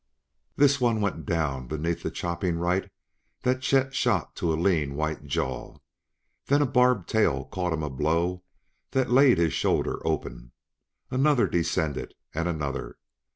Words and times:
This 0.55 0.81
one 0.81 0.99
went 0.99 1.27
down 1.27 1.67
beneath 1.67 2.01
the 2.01 2.09
chopping 2.09 2.57
right 2.57 2.89
that 3.43 3.61
Chet 3.61 3.93
shot 3.93 4.35
to 4.37 4.51
a 4.51 4.57
lean, 4.59 4.95
white 4.95 5.25
jaw; 5.25 5.77
then 6.47 6.59
a 6.59 6.65
barbed 6.65 7.07
tail 7.07 7.45
caught 7.45 7.71
him 7.71 7.83
a 7.83 7.89
blow 7.91 8.41
that 8.97 9.11
laid 9.11 9.37
his 9.37 9.53
shoulder 9.53 10.01
open. 10.03 10.53
Another 11.11 11.45
descended 11.45 12.15
and 12.33 12.47
another. 12.47 12.97